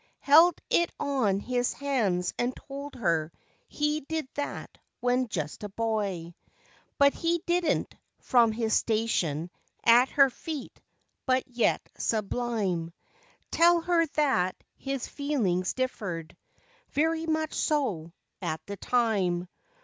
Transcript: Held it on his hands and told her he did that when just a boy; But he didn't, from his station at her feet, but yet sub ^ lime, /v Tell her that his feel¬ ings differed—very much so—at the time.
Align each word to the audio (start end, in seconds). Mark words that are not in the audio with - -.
Held 0.21 0.55
it 0.71 0.91
on 0.99 1.39
his 1.39 1.73
hands 1.73 2.33
and 2.39 2.55
told 2.55 2.95
her 2.95 3.31
he 3.67 3.99
did 4.01 4.27
that 4.33 4.79
when 4.99 5.27
just 5.27 5.63
a 5.63 5.69
boy; 5.69 6.33
But 6.97 7.13
he 7.13 7.43
didn't, 7.45 7.93
from 8.19 8.51
his 8.51 8.73
station 8.73 9.51
at 9.83 10.09
her 10.09 10.31
feet, 10.31 10.81
but 11.27 11.47
yet 11.47 11.87
sub 11.99 12.29
^ 12.29 12.33
lime, 12.35 12.87
/v 12.87 12.91
Tell 13.51 13.81
her 13.81 14.07
that 14.15 14.55
his 14.75 15.05
feel¬ 15.05 15.47
ings 15.47 15.73
differed—very 15.75 17.27
much 17.27 17.53
so—at 17.53 18.65
the 18.65 18.77
time. 18.77 19.47